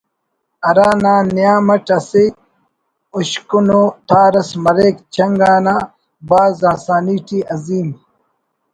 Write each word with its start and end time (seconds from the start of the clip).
ہرا 0.65 0.89
نا 1.03 1.13
نیام 1.35 1.67
اٹ 1.73 1.87
اسہ 1.97 2.23
ہشکنءُ 3.15 3.81
تار 4.07 4.35
اس 4.39 4.49
مریک 4.63 4.95
چنگ 5.13 5.39
آ 5.53 5.55
بھاز 6.27 6.59
آسانی 6.71 7.17
ٹی 7.27 7.39
عظیم 7.55 7.87